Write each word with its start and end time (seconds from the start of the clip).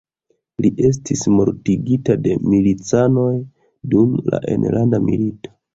Li 0.65 0.71
estis 0.89 1.21
mortigita 1.33 2.17
de 2.25 2.35
milicanoj 2.55 3.31
dum 3.95 4.21
la 4.33 4.45
enlanda 4.57 5.07
milito. 5.11 5.59